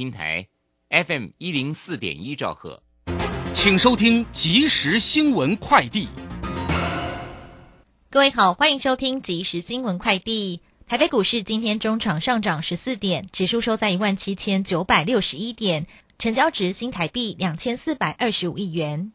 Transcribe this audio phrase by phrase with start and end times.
[0.00, 0.46] 平台
[0.88, 2.82] FM 一零四点一兆赫，
[3.52, 6.08] 请收听即时新闻快递。
[8.08, 10.62] 各位好，欢迎收听即时新闻快递。
[10.88, 15.86] 台北股市今天中场上涨十四点，指数收在一万七千九百六十一点，
[16.18, 19.12] 成交值新台币两千四百二十五亿元。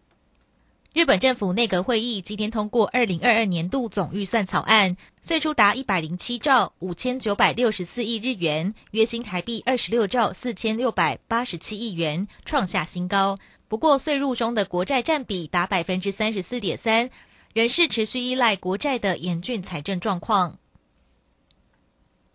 [0.96, 13.38] 日本政府内阁会议今天通过二零二二年度总预算草案，税出达一百零七兆五千九百六十四亿日元，约新台币二十六兆四千六百八十七亿元，创下新高。
[13.68, 17.10] 不过，税入中的国债占比达百分之三十四点三，
[17.52, 20.58] 仍是持续依赖国债的严峻财政状况。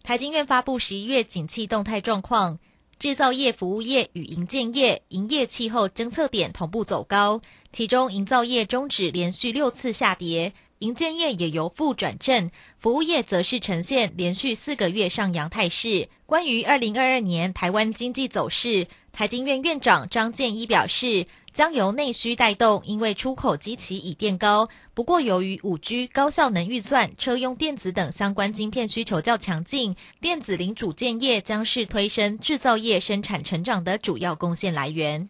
[0.03, 2.59] 台经院发布十一月景气动态状况，
[3.01, 7.41] 制造业、服务业与营建业营业气候侦测点同步走高，
[7.73, 16.11] 其中营造业终止连续六次下跌，营建业也由负转正，服务业则是呈现连续四个月上扬态势。
[16.27, 21.27] 关于二零二二年台湾经济走势，台经院院长张建一表示。
[21.53, 24.69] 将由内需带动，因为出口基期已垫高。
[24.95, 35.29] 不过，由于五 G、高效能运算、车用电子等相关晶片需求较强劲，电子零组件业将是推升制造业生产成长的主要贡献来源。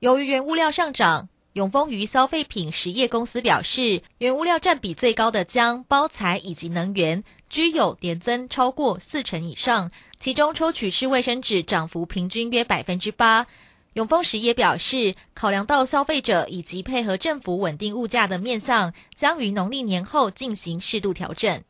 [0.00, 9.90] 由于原物料上涨，永丰鱼消费品实业公司表示，原物料占比最高的姜、包材以及能源，居有年增超过四成以上。
[10.20, 13.46] 其中，抽取式卫生纸涨幅平均约百分之八。
[13.96, 21.62] 永丰实业表示，考量到消费者以及配合政府稳定物价的面向，将于农历年后进行适度调整。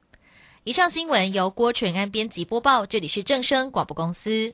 [0.64, 4.52] 以上新闻由郭纯安编辑播报，这里是正声广播公司。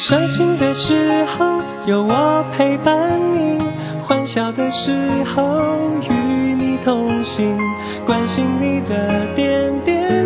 [0.00, 3.58] 伤心的时候有我陪伴你，
[4.02, 7.58] 欢笑的时候与你同行，
[8.06, 10.25] 关心你的点点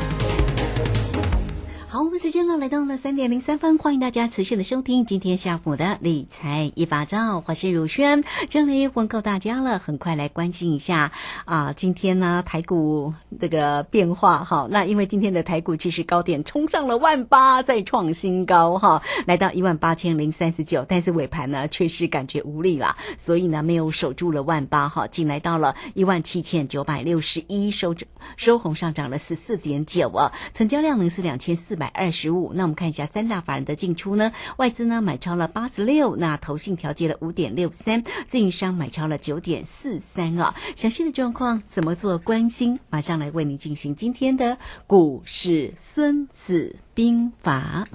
[2.17, 9.79] 时间呢来到了三点零三分，欢迎大家持续的收听今天下午的理财一把照，我是如轩，这里问候大家了。
[9.79, 11.11] 很快来关心一下
[11.45, 27.95] 啊，今天呢台股这个变化哈，那因为今天的台股其实高点冲上了万八，再创新高哈，来到一万八千零三十九，但是尾盘呢确实感觉无力了，所以呢没有守住了万八哈，进来到了一万七千九百六十一，收
[28.37, 31.81] 收红上涨了十四点九啊，成交量呢是两千四。
[31.81, 34.31] 百二十五，那我们看一下三大法人的进出呢？
[34.57, 40.55] 外资呢买超了八十六，那投信调节了五点六三，自营商买超了九点四三啊。
[40.75, 42.79] 详细的状况怎么做关心？
[42.89, 44.57] 马上来为你进行今天的
[44.87, 47.85] 股市孙子兵法。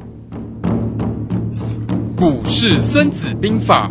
[2.17, 3.91] 股市孙子兵法。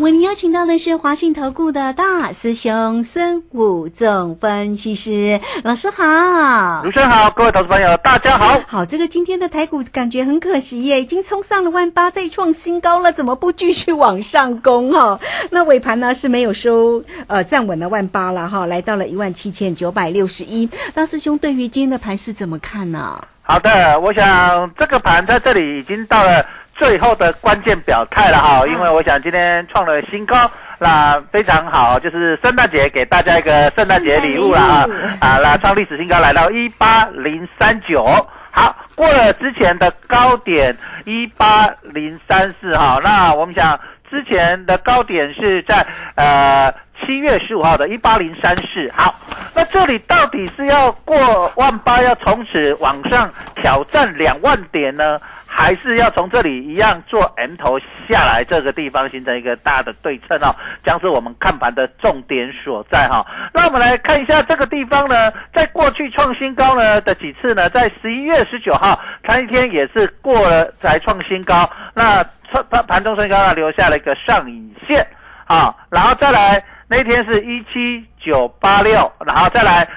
[0.00, 8.58] 我们邀请到的是华信投顾的大师兄孙武总分析师老师好，卢生好，各位投资朋友大家好。
[8.66, 15.20] 好，这个今天的台股感觉很可惜耶，已经冲上了万八，再创新高了，怎么不继续往上攻哈？
[15.50, 20.66] 那尾盘呢是没有收，呃，站稳了万八了哈，来到了一万七千九百六十一。
[20.94, 23.22] 大师兄对于今天的盘势怎么看呢？
[23.42, 26.46] 好的，我想这个盘在这里已经到了
[26.80, 34.88] 最后的关键表态了哈，因为我想今天创了新高，那非常好，就是圣诞节给大家一个圣诞节礼物了啊
[35.20, 38.02] 啊，那创历史新高来到一八零三九，
[38.50, 40.74] 好，过了之前的高点
[41.04, 43.78] 一八零三四哈，那我们想
[44.10, 46.72] 之前的高点是在呃。
[47.06, 49.14] 七月十五号的一八零三四，好，
[49.54, 55.18] 那这里到底是要过万八，要从此往上挑战两万点呢，
[55.52, 60.54] 还是要从这里一样做 M 头下来，这个地方形成一个大的对称哦，
[60.84, 63.26] 将是我们看盘的重点所在哈。
[63.52, 75.06] 那我们来看一下这个地方呢，在过去创新高呢的几次呢，在十一月十九号前一天也是过了才创新高，那创盘盘中新高呢留下了一个上影线
[75.46, 76.62] 啊，然后再来。
[76.92, 79.88] 那天是一七九八六，然后再来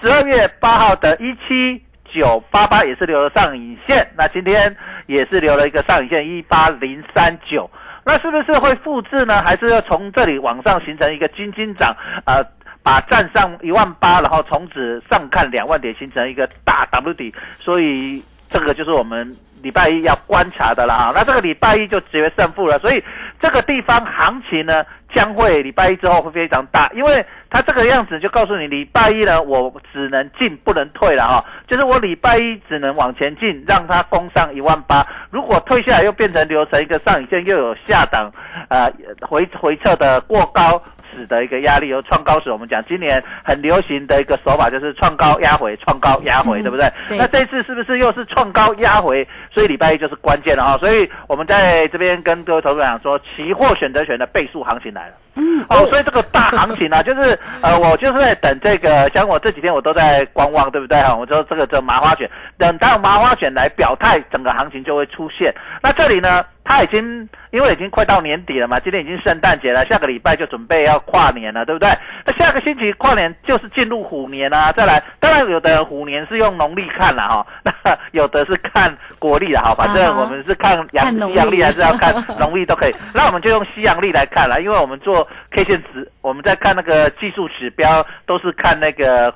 [0.00, 1.80] 十二月八号的一七
[2.14, 4.74] 九八八也是留了上影线，那今天
[5.06, 7.68] 也是留了一个上影线一八零三九，
[8.04, 9.42] 那是不是会复制呢？
[9.42, 11.94] 还是要从这里往上形成一个金金涨？
[12.24, 12.40] 呃，
[12.84, 21.12] 把站上一万八，然后从此上看两万点，形成一个大 W 底，所以这个就是我们礼拜一要观察的了啊。
[21.14, 23.02] 那这个礼拜一就决胜负了，所以
[23.44, 24.82] 这个地方行情呢？
[25.14, 38.32] 将会礼拜一之后会非常大，因为它这个样子就告诉你，礼拜一呢，我只能进不能退了哈，就是我礼拜一只能往前进，让它攻上一万八，如果退下来又变成留成一个上影线，又有下档，
[38.68, 40.82] 呃，回回撤的过高。
[41.16, 46.90] 指的一个压力，由创高时，我们讲今年很流行的一个手法就是创高压回，创高压回，对不对？
[47.08, 49.24] 那这次是不是又是创高压回？
[49.54, 50.76] 所以礼拜一就是关键了哈。
[50.78, 55.14] 所以我们在这边跟各位投资者讲说，期货选择权的倍数行情来了。
[55.36, 61.14] 嗯，哦，所以这个大行情啊， 就是呃，我就是在等这个，像我这几天我都在观望，对不对哈？
[61.14, 62.28] 我说这个这麻花卷，
[62.58, 65.54] 等到麻花卷来表态，整个行情就会出现。
[65.80, 66.44] 那这里呢？
[66.66, 71.90] 它已经因为已经快到年底了嘛，今天已经圣诞节了，下个礼拜就准备要跨年了，对不对？
[72.24, 77.70] 那下个星期跨年就是进入虎年啊，再来，当然有的虎年是用农历看了哈，那
[78.12, 89.34] 有的是看国历的哈，反正我们是看阳西阳历还是要看 农历都可以，那我们就用西洋历来看了，因为我们做 K 线指，我们在看那个技术指标都是看那个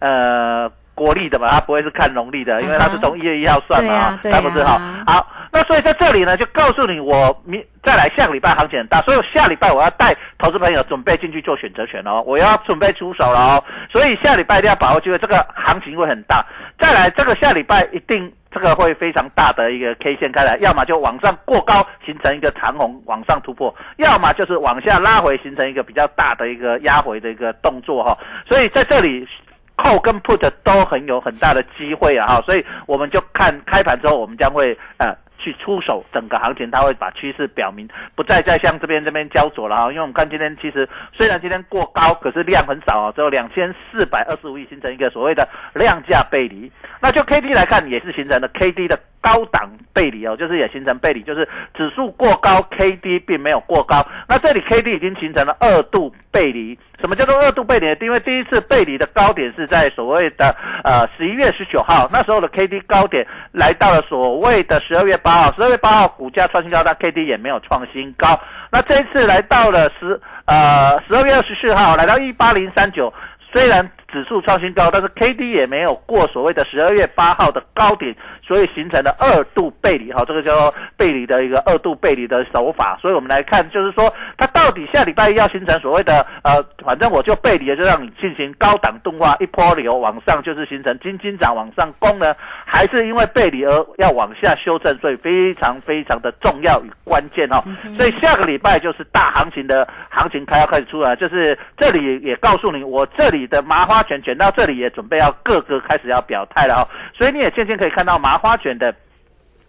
[0.00, 0.70] 呃。
[0.96, 4.80] 国历的嘛，他不会是看农历的，因为他是从一月一号算嘛，他不是哈。
[5.06, 13.64] 好，那所以在这里呢，就告诉你，我明再来下个礼拜行情很大，所以下礼拜我要带投资朋友准备进去做选择权哦，我要准备出手了哦。
[13.92, 16.42] 所以下礼拜一定要把握机会，这个行情会很大。
[16.78, 28.16] 再来，这个下礼拜一定这个会非常大的一个 K 线开来，要么就往上过高形成一个长虹往上突破，要么就是往下拉回形成一个比较大的一个压回的一个动作哈。
[28.48, 29.28] 所以在这里。
[29.76, 46.70] Call 跟 put 都很有很大的机会啊，所以我们就看开盘之后，我们将会呃去出手，整个行情它会把趋势表明，不再再像这边这边焦灼了哈，因为我们看今天其实虽然今天过高，可是量很少啊，只有两千四百二十五亿，形成一个所谓的量价背离。
[47.00, 48.98] 那就 K D 来看，也是形成了 K D 的。
[49.18, 51.42] 高档背离哦，就是也形成背离，就是
[51.74, 53.96] 指数过高，K D 并没有过高。
[54.28, 56.78] 那这里 K D 已经形成了二度背离。
[57.00, 57.86] 什么叫做二度背离？
[58.04, 68.38] 因为第一次背离的高点是在所谓的呃十一月十九号，那时候的 K D 高点来到了所谓的十二月八号，十二月八号股价创新高，但 K D 也没有创新高。
[68.70, 73.12] 那这一次来到了十呃十二月二十四号，来到一八零三九，
[73.52, 78.16] 虽然指数创新高，但是 K D 也没有过所谓的十二月八号的高点。
[78.46, 82.96] 所以形成了二度背离，哈，这个叫做背离的一个二度背离的手法。
[83.02, 84.08] 所以我们来看，就是说
[84.38, 94.96] 它到底下礼拜一要形成所谓的呃，反正我就背离了，就让你进行高档动画一波流往上，就是形成金金涨往上攻呢，还是因为背离而要往下修正？
[94.98, 97.60] 所以非常非常的重要与关键哦。
[97.96, 106.88] 所以下个礼拜就是大行情的行情开要开始出来，就是这里也告诉你，我这里的麻花卷卷到这里也准备要各个开始要表态了哈。
[107.14, 108.36] 所以你也渐渐可以看到麻。
[108.36, 108.94] 花卷的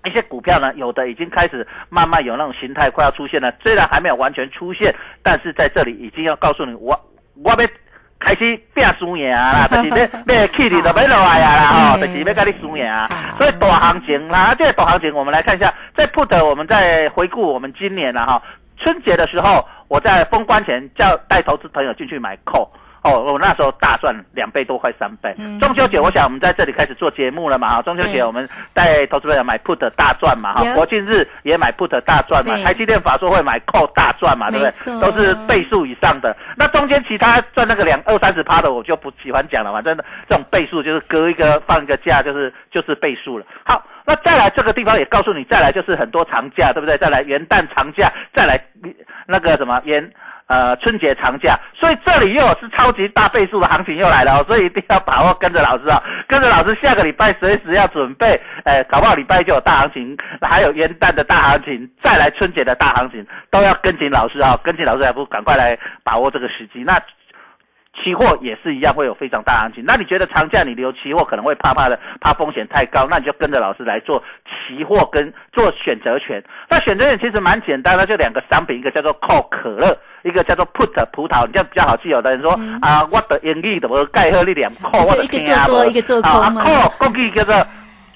[0.05, 6.93] 一些股票呢，有的已经开始慢慢有那种形态快要出现了，虽然还没有完全出现，但是在这里已经要告诉你，我
[7.43, 7.55] 我要
[8.19, 13.09] 开始变输赢啊，但是要要气你都没落来啊啦， 哦，就是要跟你输赢啊。
[13.37, 18.41] 所以大行情啦，这个大行情，我们来看一下，在 put，我们在回顾我们今年了哈，
[18.83, 22.67] 春节的时候，我在封关前叫带投资朋友进去买 call。
[23.07, 25.33] 哦，我那时候大赚两倍多，快三倍。
[25.37, 27.81] 嗯中秋节，我想我们在这里开始做节目了嘛哈。
[27.81, 34.99] 中秋节我们带投资朋友买 put 大赚嘛哈有，国庆日也买 put 大赚嘛，对台积电法说会买 call 大赚嘛，对不对？
[35.01, 36.35] 都是倍数以上的。
[36.55, 39.81] 那中间其他赚那个两二三十趴的，我就不喜欢讲了嘛。
[39.81, 43.45] 真的，这种倍数就是隔一个放一个假，就是就是倍数了。
[43.65, 46.97] 好，那再来这个地方也告诉你，再来就是很多长假，对不对？
[46.97, 48.59] 再来元旦长假，再来
[49.27, 50.11] 那个什么元。
[50.47, 66.81] 呃，春节长假，所以这里又是超级大倍数的行情又来了哦，所以一定要把握跟着老师啊，跟着老师下个礼拜随时要准备，呃，搞不好礼拜就有大行情，还有元旦的大行情，再来春节的大行情，都要跟紧老师啊，跟紧老师还不赶快来把握这个时机。
[66.85, 66.97] 那
[68.03, 69.83] 期货也是一样会有非常大行情。
[69.85, 76.43] 那你觉得长假你留期货可能会怕怕的，怕风险太高，那你就跟着老师来做期货跟做选择权。
[76.69, 82.09] 那选择权其实蛮简单的，就两个商品，一个叫做 call 可乐，一个叫做 put 葡萄，你这样比较好记。
[82.09, 82.51] 有的人说、
[82.81, 86.21] 啊，我的英语的我盖喝力量 call，我的嗯一个天啊做多一个做
[87.31, 87.67] 叫做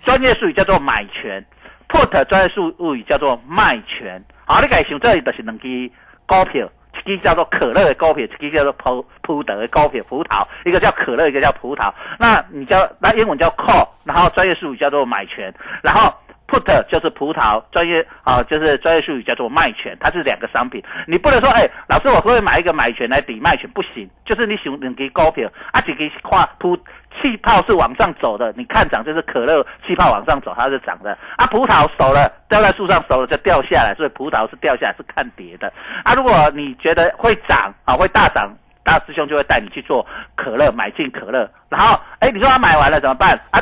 [0.03, 1.43] 专业术语叫做买权
[1.89, 4.23] ，put 专业术语叫做卖权。
[4.45, 5.91] 好，你可以想这里就是两支
[6.27, 6.69] 股票。
[7.05, 11.91] 一个叫做可乐的股票，一个叫做葡葡萄的股票，葡萄，一个叫可乐，一个叫葡萄。
[12.20, 16.13] 那你叫那英文叫 call，然后专业术语叫做买权，然后
[16.48, 20.84] put 就是葡萄，专业啊就是专业术语叫做卖权，它是两个商品。
[21.08, 23.70] 你不能说，哎，老师我会买一个买权来抵卖权？
[23.72, 26.77] 不行，就是你选两支股票，啊，一支跨葡
[27.21, 31.45] 气泡是往上走的，你看涨就是可乐气泡往上走，它是涨的啊。
[31.47, 35.71] 葡萄熟了，掉在树上熟了就掉下来，所以葡萄是掉下来是看跌的
[36.03, 36.13] 啊。
[36.13, 38.51] 如果你觉得会涨啊，会大涨，
[38.83, 43.61] 大师兄就会带你去做可乐，买进可乐，然后哎，你说他买完了怎么办啊？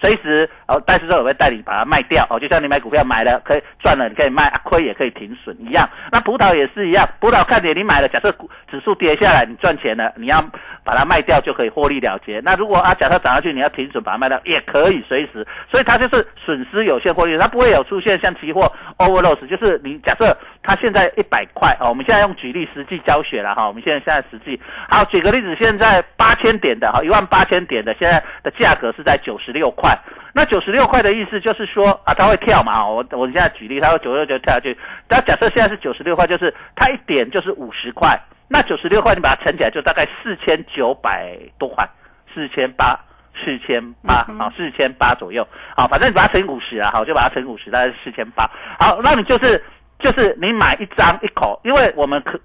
[0.00, 5.88] 随时哦，但是说我会带你把它卖掉哦，就像你买股票买了可以赚了，你可以卖，啊亏也可以停损一样。
[6.10, 10.40] 那葡萄也是一样，葡萄看跌，你买了，假设股指数跌下来，你赚钱了，你要
[10.84, 12.40] 把它卖掉就可以获利了结。
[12.42, 15.46] 那如果啊，假设涨上去，你要停损把它卖掉，也可以随时。
[15.70, 29.96] 所以它就是损失有限获利，它不会有出现像期货 over loss，就是你假设它现在一百块哦，我们现在用举例实际教学了哈，我们现在现在实际好举个例子，现在八千点的哈，一万八千点的现在的价格是在九十六块。
[30.32, 34.76] 那九十六块的意思就是说啊，它会跳嘛，我我现在举例，它会九十六就跳下去。
[35.08, 41.88] 那假设现在是九十六块，就是它一点就是五十块，那九十六块你把它乘起来就大概四千九百多块，
[42.34, 42.98] 四千八。
[43.42, 48.44] 四千八啊，四千八左右，好，反正你把它乘以五十啊，好，就把它乘以五十，大概是四千八。
[48.78, 49.64] 好，那你就是
[50.00, 52.38] 就是你买一张一口，因为我们可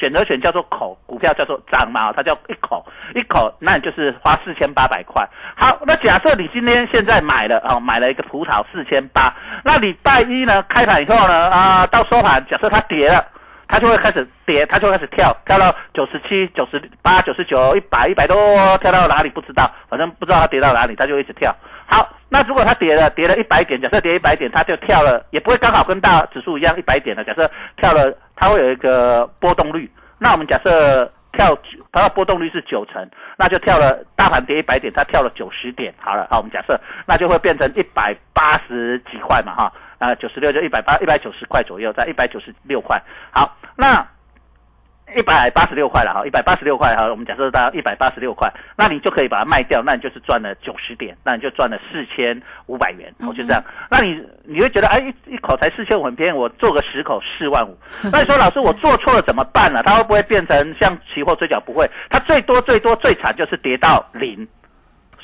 [0.00, 5.22] 选择权叫做口，股票叫做张嘛，它叫一口一口，那你就是花四千八百块。
[5.56, 13.24] 好，那假设你今天现在买了啊、买了一个葡萄四千八，那礼拜一呢开盘以后呢啊、到收盘，假设它跌了。
[13.68, 18.36] 它就会开始跌，它就会开始跳，跳到九十七、九十八、九十九、一百、一百多，
[18.82, 21.50] 跳到哪里不知道，反正不知道它跌到哪里，它就一直跳。
[21.86, 29.90] 好，那如果它跌了，跌了一百点，假设跌一百点，它就跳了，也不会刚好跟大指数一样一百点的，假设跳了，它会有一个波动率。
[30.18, 31.56] 那我们假设跳，
[31.92, 39.72] 它的波动率是九成，那就跳了，大盘跌一百点，它跳了九十点，好了，好，我们假设那就会变成一百八十几块嘛，哈。
[40.02, 43.00] 啊，九十六就一百八一百九十块左右，在一百九十六块。
[43.30, 44.04] 好，那
[45.16, 53.62] 一百八十六块了哈，一百八十六块哈，我们假设到一百八十六块，那你就可以把它卖掉，那你就是赚了九十点，那你就赚了四千五百元，我，就这样。
[53.90, 57.76] 那你你会觉得，哎，一一口才四千五很便宜，我做个十口四万五。
[58.12, 61.60] 那你说老师，我做错了怎么办呢、它会不会变成像期货追缴？
[61.60, 64.46] 不会，它最多最多最惨就是跌到零。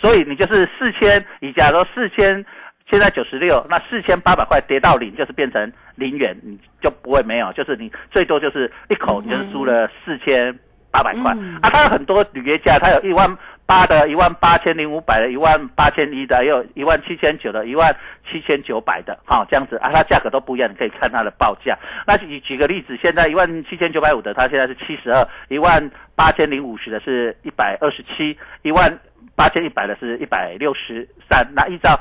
[0.00, 2.44] 所以你就是四千，你假如四千，
[2.90, 10.58] 现在九十六，那四千八百块跌到零，就是变成零元，你就不会没有，就是你最多就是一口，你就是输了四千
[10.90, 11.68] 八百块、嗯啊。
[11.70, 13.28] 它有很多履约价，它有一万
[13.66, 17.94] 八的，一万八千零五百的，一万八千一的，也有一万七千九的，一万
[18.30, 21.76] 七千九百的，好、这样子啊，它价格都不一样，你可以看它的报价。
[22.06, 28.98] 那举举个例子，现在一万七千九百五的，它现在是七十二，一万八千零五十的是一百二十七，一万
[29.36, 31.46] 八千一百的是一百六十三。
[31.54, 32.00] 那依照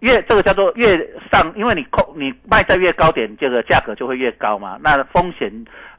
[0.00, 0.96] 越这个叫做越
[1.32, 4.78] 上，因为你控你卖在越高点，这个价格就会越高嘛。
[4.82, 5.50] 那风险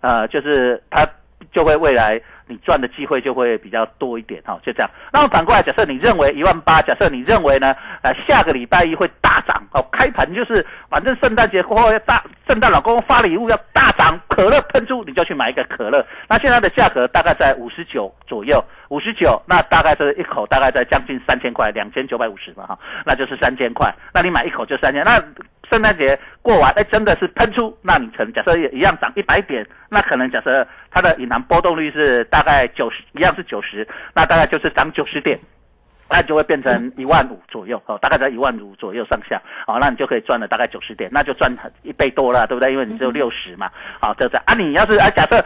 [0.02, 1.06] 呃就是它
[1.52, 4.90] 就会未来你赚的机会就会比较多一点哈、就这样。
[5.12, 16.06] 那么反过来，假设你认为一万八，假设你认为呢，呃下个礼拜一会大涨哦，开盘就是反正圣诞节过后要大，圣诞老公公发礼物要大涨，可乐喷出你就去买一个可乐。
[16.30, 23.94] 那现在的价格大概在五十九左右，五十九，那大概是一口大概在将近三千块，两千九百五十嘛哈，那就是三千块。
[24.14, 25.22] 那你买一口就三千，那
[25.70, 35.40] 圣诞节过完，哎，真的是喷出，那你可能假设一样涨一百点，那可能假设它的隐含波动率是大概九十，一样是九十，那大概就是涨九十点。
[36.10, 42.72] 那就会变成一万五左右哦，大概在一万五左右上下哦，那你就可以赚了大概九十点，那就赚一倍多了，对不对？
[42.72, 43.70] 因为你只有六十嘛，
[44.00, 45.44] 好，这样啊，你要是啊，假设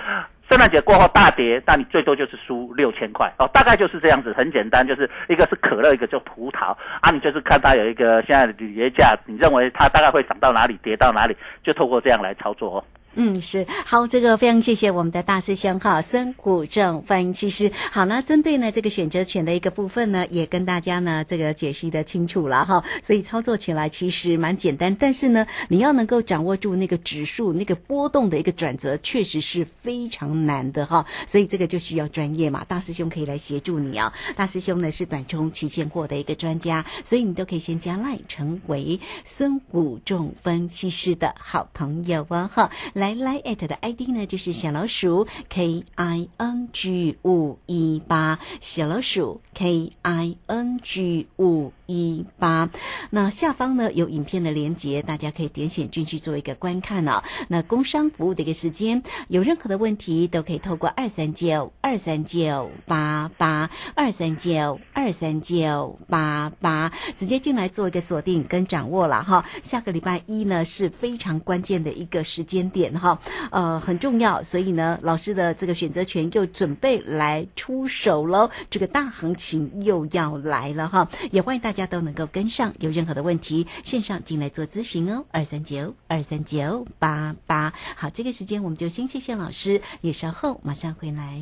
[0.51, 12.83] 圣诞节过后大跌，那你最多就是输六千块哦，大概就是这样子，很简单，就是一个是可乐，一个就葡萄啊，你就是看它有一个现在的跌价，你认为它大概会涨到哪里，跌到哪里，就透过这样来操作哦。
[13.15, 17.69] 嗯，是好，这个非常谢谢我们的大师兄哈，孙谷正分析师。
[17.91, 22.81] 好，那针对呢这个选择权的一个部分呢，也跟大家呢这个解析的清楚了哈。
[23.03, 31.05] 所以操作起来其实蛮简单，但是呢，你要能够掌握住那个指数那个波动的一个转折，确实是非常难的哈。
[31.27, 34.13] 所以这个就需要专业嘛，大师兄可以来协助你啊。
[34.37, 42.71] 大师兄呢是短冲期现货的一个专家，所以你都可以先加赖成为孙谷正分析师的好朋友哦哈。
[43.01, 52.69] 来来艾特的 ID 呢，就是小老鼠 K I N G 五一八，小老鼠 K I N G 五一八。
[53.09, 57.21] 那下方呢有影片的连接，大家可以点选进去做一个观看哦。
[57.47, 69.45] 那工商服务的一个时间，有任何的问题都可以透过二三九二三九八八二三九二三九八八直接进来做一个锁定跟掌握了哈。
[69.63, 73.19] 下个礼拜一呢是非常关键的一个时间点哈。
[73.51, 87.73] 呃，很重要，所以呢，老师的这个选择权又准备来出手喽，这个大行情又要来了哈，也欢迎大家都能够跟上，有任何的问题，线上进来做咨询哦，二三九二三九八八。
[87.95, 91.41] 好，这个时间我们就先谢谢老师，也稍后马上回来。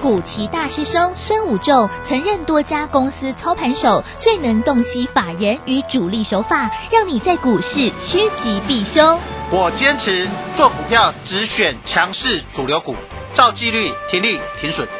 [0.00, 9.18] 古奇大师兄孙武仲曾任多家公司操盘手，最能洞悉法人与主力手法，让你在股市趋吉避凶。
[9.50, 12.94] 我坚持做股票只选强势主流股，
[13.34, 14.99] 照纪律停利停损。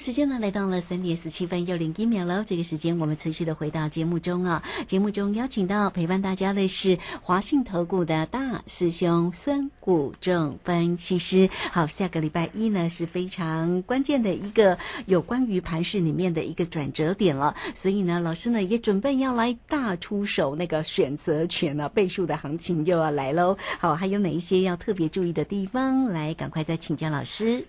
[0.00, 2.42] 时间呢来到了三点十七分又零一秒了。
[2.46, 11.50] 这个时间我们持续的回到节目中啊，节目中邀请到陪伴大家的是华信投顾的大师兄孙谷正分析师。
[11.70, 23.58] 好，下个礼拜一呢是非常关键的一个有关于盘市里面的一个转折点了，所以呢，老师呢也准备要来大出手那个选择权啊倍数的行情又要来喽。
[23.78, 26.06] 好，还有哪一些要特别注意的地方？
[26.06, 27.62] 来，赶快再请教老师。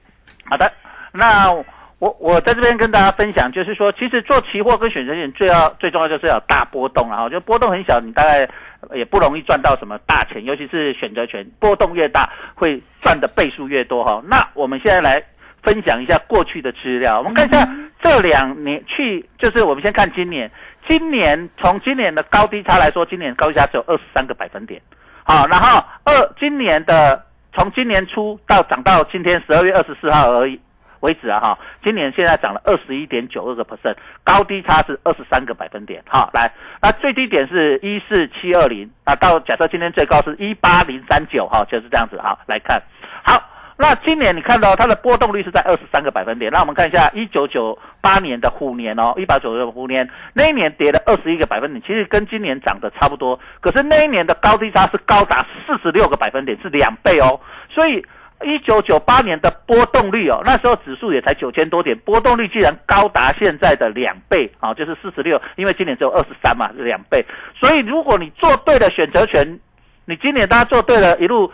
[0.46, 0.72] 好的，
[1.14, 1.81] 那。
[2.02, 8.50] 我我在这边跟大家分享，就是说，其实做期货跟选择权最要最重要就是要大波动然后就波动很小，你大概
[8.96, 14.20] 也不容易赚到什么大钱，尤其是选择权波动越大，会赚的倍数越多哈。
[14.26, 15.24] 那我们现在来
[15.62, 17.70] 分享一下过去的资料，我们看一下
[18.02, 20.50] 这两年去，就是我们先看今年，
[20.88, 24.82] 今年从今年的高低差来说，今年高低差只有二十三个百分点，
[25.24, 27.24] 好，然后二今年的
[27.56, 30.60] 从今年初到涨到今天十二月二十四号而已。
[31.02, 36.02] 为止啊哈，今年现在涨了二十一点九二个 percent，高低差是二十三个百分点。
[36.08, 42.38] 好，来，那最低点是一四七二零，那到假设今天最高是一八零三九，哈，就是这样子哈。
[42.46, 42.82] 来看，
[43.24, 43.42] 好，
[43.78, 46.52] 那今年你看到它的波动率是在二十三个百分点。
[46.52, 58.06] 那我们看一下一九九八年的虎年哦，一八九九虎年那一年跌了二十一个百分点，其实跟今年涨的差不多，可是那一年的高低差是高达四十六个百分点，是两倍哦，所以。
[58.44, 67.26] 一九九八年的波动率哦，那时候指数也才九千多点，波动率竟然高达现在的两倍啊，就是四十六，因为今年只有二十三嘛，两倍。
[67.60, 69.60] 所以如果你做对了选择权，
[70.06, 71.52] 你今年大家做对了，一路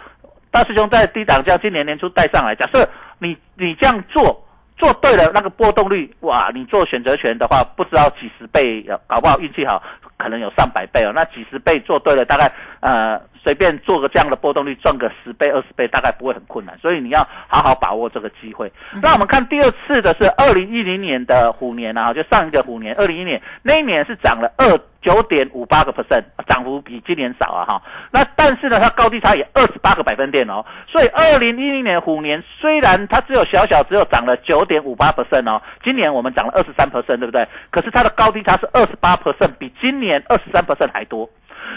[0.51, 2.87] 大师兄在低档价今年年初带上来，假设
[3.19, 4.43] 你你这样做
[4.77, 9.81] 做对了，那个波动率哇，你做选择权的话，不知道几十倍，搞不好运气好，
[10.17, 11.11] 可能有上百倍哦。
[11.13, 12.51] 那几十倍做对了，大概
[12.81, 13.19] 呃。
[13.43, 16.77] 随便做个这样的波动率，赚个十倍、二十倍，大概不会很困难。
[16.79, 18.69] 所以你要好好把握这个机会。
[19.01, 27.81] 那我们看第二次的是二零一零年的虎年啊，就上一个虎年，二零一年那一年是涨了二九点五八个 percent，涨幅比今年少啊哈。
[28.11, 30.65] 那但是呢，它高低差也二十八个百分点哦。
[30.85, 37.47] 所以二零一零年虎年虽然它只有小小只有涨了九点五八 percent 哦，今年我们涨了二十三 percent，对不对？
[37.71, 41.29] 可是它的高低差是二十八 percent，比今年年二十三百分还多。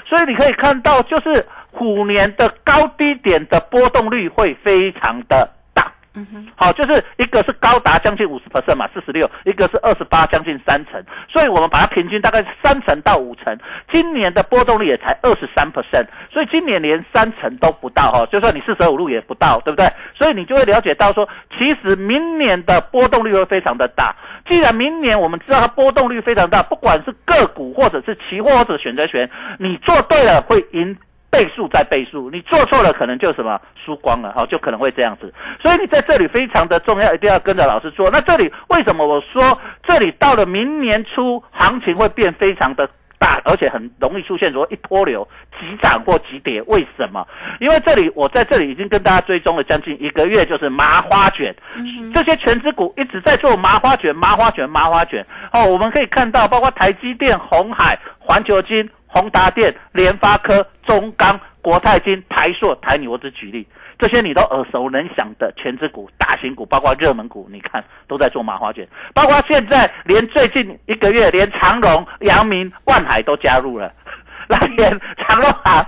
[0.09, 5.49] 所以你可以看到，就是虎年的高低点的波动率会非常的
[6.15, 13.57] 嗯哼，好，就是一个是高达将近五十 percent 嘛，四十六，一个是二十八，将近三成，所以我们把它平均大概三成到五成。
[13.93, 19.87] 今年的波动率也才二十三 percent，所以今年连三成都不到哈，就算你四舍五入也不到，对不对？
[20.19, 24.13] 所以你就会了解到说，其实明年的波动率会非常的大。
[24.49, 30.97] 既然明年我们知道它波动率非常大，不管是个股或者是期货或者选择权，你做对了会赢。
[31.31, 35.33] 倍数再倍数，你做错了可能就什么输光了，哈，就可能会这样子。
[35.63, 38.11] 所以你在这里非常的重要，一定要跟着老师做。
[38.11, 42.89] 那这里为什么我说这里到了明年初行情会变非常的
[43.21, 46.61] 大，而且很容易出现说一波流急涨或急跌？
[46.63, 47.25] 为什么？
[47.61, 51.55] 因为这里我在这里已经跟大家追踪了将近一个月，就是麻花卷，
[52.13, 55.25] 这些全资股一直在做麻花卷、麻花卷、麻花卷。
[55.53, 58.89] 哦，我们可以看到，包括台积电、红海、环球金。
[59.13, 63.67] 宏达电、联发科、中钢、国泰金、台硕、台泥，我只举例，
[64.01, 73.93] 这些你都耳熟能详的全资股、大型股，包括热门股，你看都在做麻花卷，包括现在连最近一个月，连长荣、阳明、万海都加入了，
[74.49, 75.87] 那连长荣行、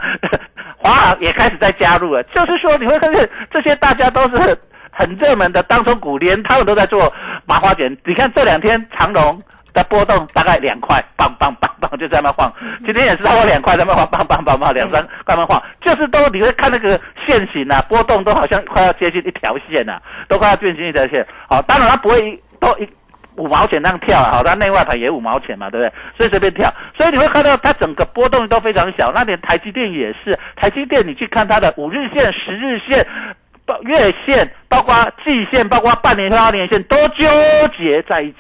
[0.77, 4.59] 华航也开始在加入了，就是说你会发现这些大家都是
[4.90, 7.11] 很热门的当中股，连他们都在做
[7.46, 7.96] 麻花卷。
[8.05, 9.42] 你看这两天长荣。
[9.72, 12.52] 的波动大概两块，棒棒棒棒就在那晃。
[12.85, 21.26] 今天也是超过两块在那晃，棒棒棒棒两三块那晃，就是都你会看那个线型啊，波动都好像快要接近一条线啊，都快要变成一条线。
[21.48, 22.88] 好，当然它不会都一
[23.37, 25.92] 五毛钱那样跳，啊好，它内外盘也五毛钱嘛，对不对？
[26.18, 29.11] 所以随便跳，所以你会看到它整个波动都非常小。
[29.11, 33.06] 那连台积电也是，台积电你去看它的五日线、十日线、
[33.85, 37.24] 月线，包括季线，包括半年线、年线，都纠
[37.78, 38.37] 结在一起。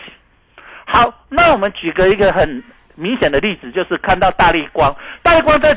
[0.92, 2.62] 好，那我们举个一个很
[2.96, 5.74] 明显的例子，就是看到大力光，大力光在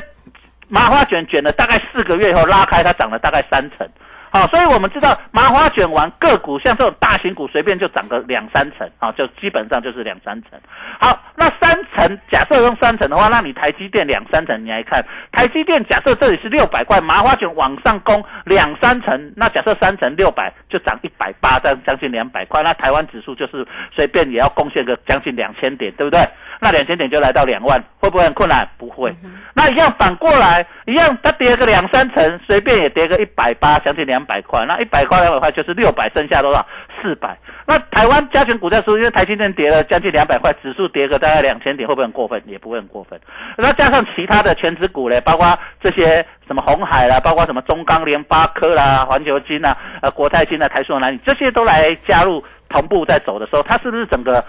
[0.68, 3.88] 麻花卷卷了大概四个月以后拉开，它涨了大概三成。
[4.36, 10.60] 好，所以我们知道麻花卷完个股，像这种大型股随便就涨个两三成，好，就基本上就是两三成。
[11.00, 26.20] 好，那三成，假设用三成的话，那你台积电两三成，你来看台积电，假设这里是六百块，麻花卷往上攻两三成，那假设三成六百就涨一百八，这样将近两百块，那台湾指数就是随便也要贡献个将近两千点，对不对？
[26.58, 28.66] 那两千点就来到两万，会不会很困难？
[28.78, 29.14] 不会。
[29.54, 34.66] 那一样反过来，一样它跌个两三成，随便也跌个一百八，将近两百块。
[34.66, 36.66] 那一百块两百块就是六百，剩下多少？
[37.00, 37.38] 四百。
[37.66, 42.42] 那台湾加权股价数，因为台积电跌了将近两百块，指数跌个大概两千点，会不会很过分？
[42.46, 43.18] 也不会很过分。
[43.56, 54.44] 那加上其他的全指股嘞，包括这些什么红海啦，包括什么中钢、联发科啦、环球金啦、呃国泰金啦、台塑哪里，这些都来加入同步在走的时候，它是不是整个？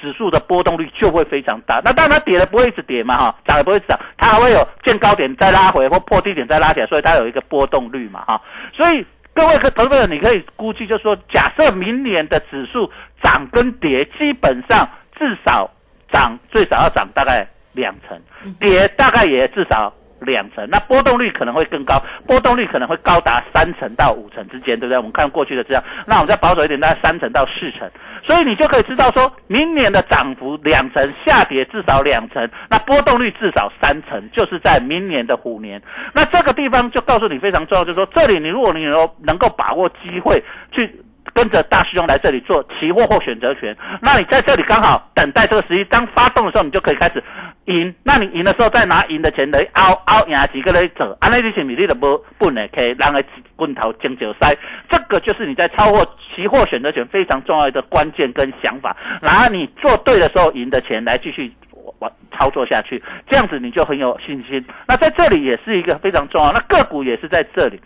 [0.00, 8.40] 指数的波动率就会非常大，那当然它跌了不会一直跌嘛，哈，涨也不会涨，它还会有见高点再拉回或破低点再拉起来，所以它有一个波动率嘛，哈，
[8.72, 9.04] 所以
[9.40, 12.90] 各位投资者你可以估计，就是说，假设明年的指数
[13.22, 14.86] 涨跟跌，基本上
[15.18, 15.70] 至少
[16.12, 18.20] 涨最少要涨大概两成，
[18.60, 19.92] 跌大概也至少。
[20.22, 24.98] 两成，那波动率可能会更高，波动率可能会高达三成到五成之间，对不对？
[24.98, 27.90] 我们看过去的这样，那我们再保守一点，大概三成到四成，
[28.22, 35.80] 所以你就可以知道说，明年的涨幅两成，下跌至少两成，那波动率至少三成，就是在明年的虎年。
[36.14, 41.02] 那这个地方就告诉你非常重要，就是说，这里你如果你能能够把握机会去。
[41.34, 47.22] 跟着大师兄来这里做期货或选择权，那你在这里刚好等待这个时机，当发动的时候，你就可以开始
[47.66, 47.94] 赢。
[48.02, 53.22] 那你赢的时候，再拿赢的钱来凹凹赢几个来走，安那这些米粒的不不能可以让个
[53.56, 54.56] 棍头将就塞。
[54.88, 58.96] 这个就是你在操作期货选择权非常重要的关键跟想法。
[59.22, 61.52] 拿你做对的时候赢的钱来继续
[61.98, 64.64] 玩操作下去，这样子你就很有信心。
[64.88, 67.80] 那在这里也是一个非常重要，那个股也是在这里。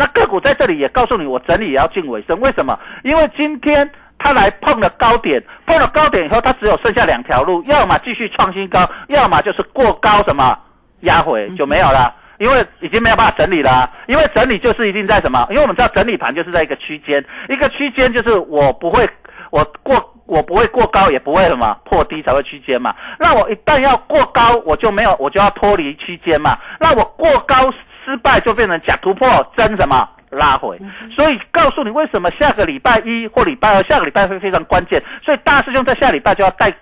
[0.00, 2.40] 那个股在这里也告诉你，我整理也要进尾声。
[2.40, 2.78] 为什么？
[3.04, 3.86] 因为今天
[4.18, 10.58] 它来碰了高点，碰了高点以后，它只有剩下两条路，要么继续创新高，要么就是过高什么
[11.00, 12.14] 压回就没有了。
[12.38, 13.90] 因为已经没有办法整理了。
[14.06, 15.46] 因为整理就是一定在什么？
[15.50, 19.06] 因为我们知道整理盘就是在一个区间，一个区间就是我不会
[19.50, 22.94] 我过我不会过高，也不会什么破低才会区间嘛。
[23.18, 26.56] 那我一旦要过高，我就没有我就要脱离区间嘛。
[26.78, 27.70] 那我过高。
[28.04, 30.78] 失败就变成假突破，真什么拉回？
[31.16, 35.02] 所以告诉你为什么下个礼拜一或礼拜二，下个礼拜会非常关键。
[35.24, 36.72] 所以大师兄在下礼拜就要带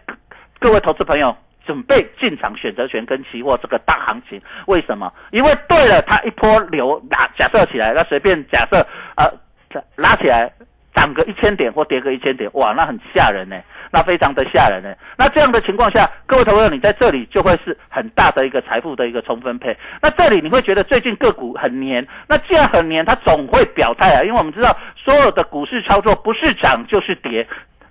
[0.59, 4.41] 各位投资朋友准备进场选择权跟期货这个大行情。
[4.67, 5.13] 为什么？
[5.31, 9.31] 因为对了，它一波流拉假设起来，那随便假设呃
[9.97, 10.51] 拉起来
[10.95, 13.57] 涨个一千点或跌个一千点，哇，那很吓人呢。
[13.91, 14.95] 那非常的吓人呢。
[15.17, 19.77] 那这样的情况下，各位投资者，你在这里就会是很大的一个财富的一个重分配。
[20.01, 27.47] 那这里你会觉得最近个股很黏，那既然很黏，它总会表态啊，因为我们知道所有的股市操作不是涨就是跌。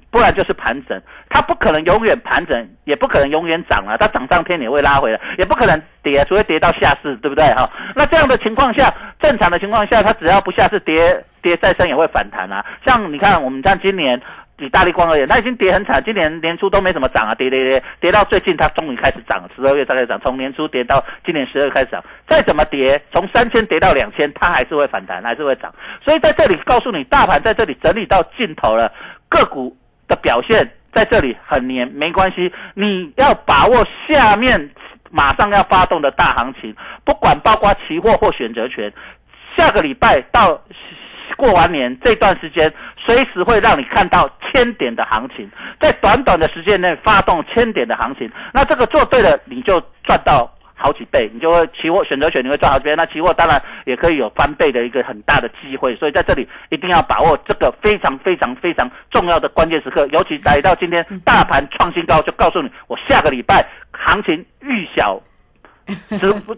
[0.10, 3.98] 不然就是盘整，它不可能永远盘整，也不可能永远涨啊。
[3.98, 7.70] 它涨上天也会拉回来，也不可能跌，除非跌到下市，对不对哈？
[7.94, 12.66] 那这样的情况下，正常的情况下，它只要不下市跌跌再深也会反弹啊。
[12.86, 14.20] 像你看，我们像今年
[14.60, 25.74] 以大力光而言，它已经跌很惨，今年年初都没怎么涨啊，跌跌跌跌到最近它终于开始涨，十二月才开始涨，从年初跌到今年十二月开始涨，再怎么跌，从三千跌到两千，它还是会反弹，还是会涨。
[26.04, 28.92] 所以在这里告诉你，大盘在这里整理到尽头了，
[29.30, 29.76] 个股。
[30.08, 34.70] 的表现在这里很黏，没关系，你要把握下面
[35.12, 38.90] 马上要发动的大行情，不管包括期货或选择权，
[39.58, 40.62] 下个礼拜到
[41.38, 50.52] 过完年这段时间，随时会让你看到千点的行情，在短短的时间内发动千点的行情，那这个做对了，你就赚到。
[50.80, 65.20] 好几倍，你就会期货选择权你会赚好几倍，那期货当然也可以有翻倍的一个很大的机会，所以在这里一定要把握这个非常非常非常重要的关键时刻，尤其来到今天大盘创新高，就告诉你，我下个礼拜行情预小。
[66.10, 66.18] 只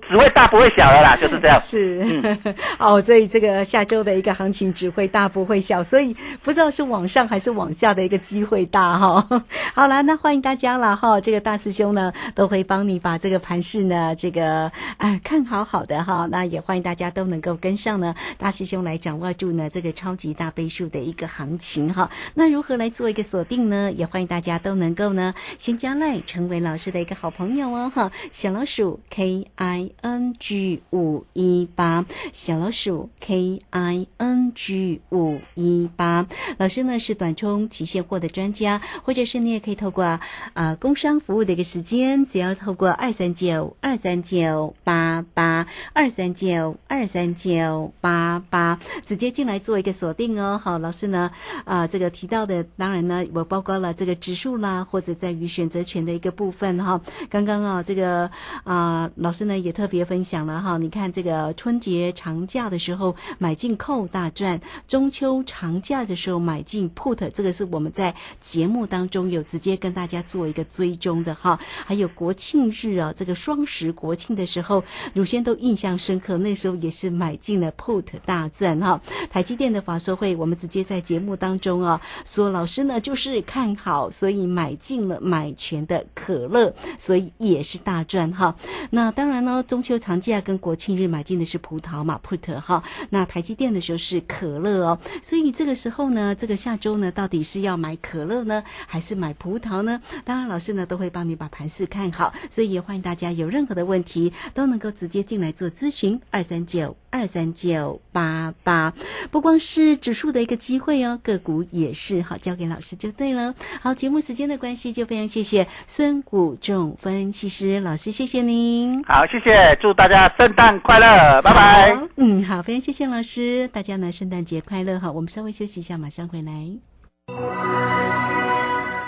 [0.09, 1.59] 只会大不会小的啦，就是这样。
[1.61, 2.37] 是，
[2.79, 9.43] 哦，所以这个下周的一个行情只会大不会小，所以不知道是往上还是往下的一个机会大哈。
[9.73, 16.27] 好了，那欢迎大家了哈，这个大师兄呢都会帮你把这个盘势呢这个哎看好好的哈。
[16.31, 22.09] 那也欢迎大家都能够跟上呢，大师兄来掌握住呢这个超级大倍数的一个行情哈。
[22.33, 23.91] 那如何来做一个锁定呢？
[23.91, 28.11] 也欢迎大家都能够呢先加赖成为老师的一个好朋友哦哈。
[28.31, 28.99] 小老鼠。
[29.19, 36.25] K I N G 五一八小老鼠 K I N G 五一八
[36.58, 40.17] 老师呢是短冲期现货的专家，或者是你也可以透过
[40.53, 50.58] 啊工商服务的一个时间，只要透过二三九二三九八八二三九二三九八八直接进来做一个锁定哦。
[50.58, 51.29] 好，老师呢
[51.65, 57.01] 啊这个提到的，当然呢我包括了这个指数啦，或者在于选择权的一个部分哈。
[57.29, 58.32] 刚刚啊这个
[58.63, 59.08] 啊。
[59.15, 71.59] 老师呢也特别分享了哈，你看这个春节长假的时候买进扣大赚，中秋长假的时候买进 put，这个是我们在节目当中有直接跟大家做一个追踪的哈。
[71.85, 79.01] 还有国庆日啊，这个双十国庆的时候，乳先都印象深刻，那时候也是买进了 put 大赚哈。
[79.29, 88.55] 台积电的法说会，我们直接在节目当中啊说，老师呢就是看好，所以买进了买全的可乐，所以也是大赚哈。
[88.89, 92.83] 那那当然呢，中秋长假跟国庆日买进的是葡萄嘛，put 哈。
[93.12, 100.01] 那台积电的时候是可乐哦，所以这个时候呢，这个下周呢，到底是要买可乐呢，还是买葡萄呢？
[100.25, 108.93] 当然，老师呢都会帮你把盘势看好，所以也欢迎大家有任何的问题都能够直接进来做咨询，二三九二三九八八。
[109.31, 113.55] 不光是指数的一个机会哦，个股也是好，交给老师就对了。
[113.79, 118.88] 好，节目时间的关系，就非常谢谢孙谷仲分析师老师，谢谢您。
[119.08, 121.99] 好，谢谢，祝大家圣诞快乐，拜拜。
[122.17, 125.12] 嗯，好，非常谢谢老师，大家呢圣诞节快乐哈。
[125.12, 126.52] 我们稍微休息一下，马上回来。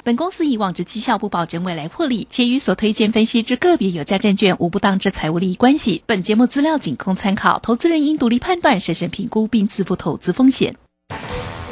[0.03, 6.01] 本公司以往之绩效不保证未来获利，且与所推荐分析之个别有价证券无不当之财务利益关系。
[6.07, 10.75] 本节目资料仅供参考，投资人应独立判断、审慎评估并自负投资风险。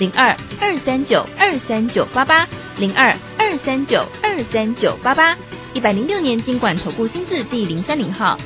[0.00, 2.48] 零二二三九二三九八八。
[2.78, 5.36] 零二二三九二三九八八，
[5.74, 8.38] 一百零六年经管投顾新字第零三零号。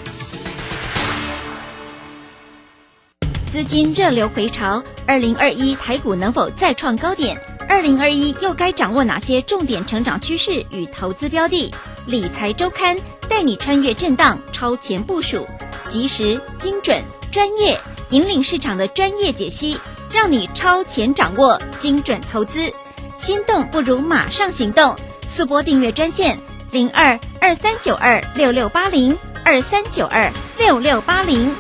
[3.52, 7.40] 资金热流回潮，二零二一台股能否再创高点？
[7.68, 11.72] 二零二一又该掌握哪些重点成长趋势与投资标的？
[12.06, 12.96] 理财周刊
[13.28, 15.46] 带你穿越震荡，超前部署，
[15.88, 17.78] 及时、精准、专业，
[18.10, 19.78] 引领市场的专业解析，
[20.14, 22.72] 让你超前掌握精准投资。
[23.18, 24.96] 心动不如马上行动，
[25.28, 26.38] 速拨订阅专线
[26.70, 31.54] 零二二三九二六六八零二三九二六六八零。